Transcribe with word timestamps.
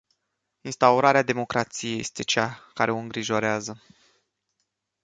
Instaurarea 0.63 1.21
democrației 1.21 1.99
este 1.99 2.23
cea 2.23 2.71
care 2.73 2.91
o 2.91 2.97
îngrijorează. 2.97 3.81